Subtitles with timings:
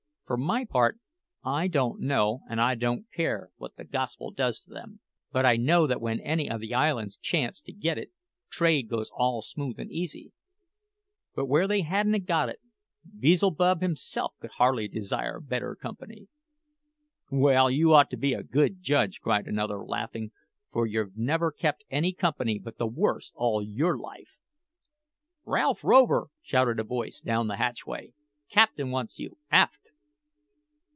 [0.25, 0.97] For my part,
[1.43, 5.01] I don't know, and I don't care, what the Gospel does to them;
[5.33, 8.11] but I know that when any o' the islands chance to get it,
[8.49, 10.31] trade goes all smooth and easy.
[11.35, 12.61] But where they ha'n't got it,
[13.19, 16.29] Beelzebub himself could hardly desire better company."
[17.29, 20.31] "Well, you ought to be a good judge," cried another, laughing,
[20.71, 24.37] "for you've never kept any company but the worst all your life!"
[25.43, 28.13] "Ralph Rover!" shouted a voice down the hatchway;
[28.49, 29.79] "captain wants you, aft."